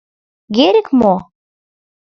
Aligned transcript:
—Герик 0.55 0.87
мо? 0.99 1.13